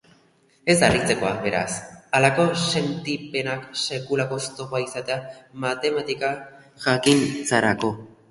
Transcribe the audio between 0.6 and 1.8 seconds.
Ez da harritzekoa, beraz,